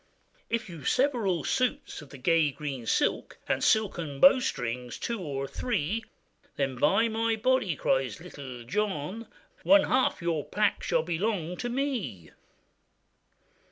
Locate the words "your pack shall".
10.19-11.03